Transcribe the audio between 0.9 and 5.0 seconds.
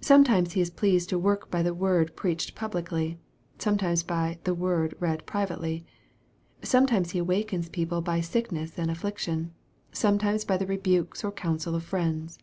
to work by the word preached publicly, sometimes by the word